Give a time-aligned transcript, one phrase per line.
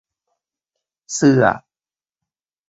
[1.13, 1.43] เสื้อ